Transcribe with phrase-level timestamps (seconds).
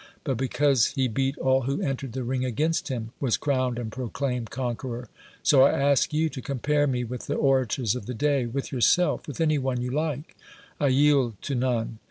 [0.23, 0.35] but.
[0.35, 5.09] because he beat all who entered the ring against him, was crowned and proclaimed conqueror.
[5.43, 9.27] So T ask y(m to compare me with the orators of the day, with yourself,
[9.27, 10.23] with any one you hke;
[10.79, 11.89] I yield to noie'.